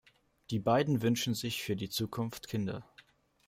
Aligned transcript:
Die 0.49 0.57
beiden 0.57 1.03
wünschen 1.03 1.35
sich 1.35 1.61
für 1.61 1.75
die 1.75 1.91
Zukunft 1.91 2.47
Kinder. 2.47 2.89